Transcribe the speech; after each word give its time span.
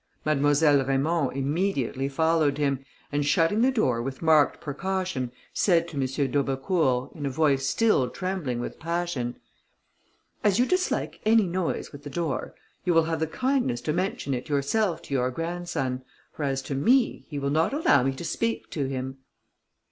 Mademoiselle 0.25 0.83
Raymond 0.83 1.37
immediately 1.37 2.09
followed 2.09 2.57
him, 2.57 2.83
and 3.11 3.23
shutting 3.23 3.61
the 3.61 3.69
door 3.71 4.01
with 4.01 4.23
marked 4.23 4.59
precaution, 4.59 5.31
said 5.53 5.87
to 5.89 5.93
M. 5.95 6.07
d'Aubecourt, 6.31 7.11
in 7.15 7.27
a 7.27 7.29
voice 7.29 7.67
still 7.67 8.09
trembling 8.09 8.59
with 8.59 8.79
passion, 8.79 9.35
"As 10.43 10.57
you 10.57 10.65
dislike 10.65 11.19
any 11.23 11.45
noise 11.45 11.91
with 11.91 12.01
the 12.01 12.09
door, 12.09 12.55
you 12.83 12.95
will 12.95 13.03
have 13.03 13.19
the 13.19 13.27
kindness 13.27 13.79
to 13.81 13.93
mention 13.93 14.33
it 14.33 14.49
yourself 14.49 15.03
to 15.03 15.13
your 15.13 15.29
grandson; 15.29 16.03
for, 16.33 16.45
as 16.45 16.63
to 16.63 16.73
me, 16.73 17.27
he 17.29 17.37
will 17.37 17.51
not 17.51 17.71
allow 17.71 18.01
me 18.01 18.11
to 18.13 18.25
speak 18.25 18.71
to 18.71 18.87
him." 18.87 19.19